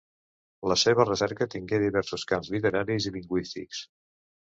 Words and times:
La 0.73 0.77
seva 0.83 1.05
recerca 1.09 1.47
tingué 1.55 1.81
diversos 1.85 2.27
camps, 2.35 2.53
literaris 2.57 3.11
i 3.11 3.17
lingüístics. 3.19 3.89